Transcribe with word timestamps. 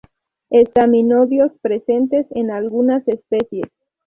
Estaminodios 0.49 1.51
presentes 1.61 2.25
en 2.31 2.49
algunas 2.49 3.07
especies. 3.07 3.69